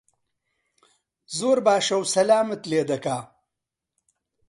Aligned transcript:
زۆر 1.37 1.57
باشە 1.65 1.95
و 2.01 2.03
سەلامت 2.13 2.61
لێ 2.71 2.81
دەکا 2.91 3.17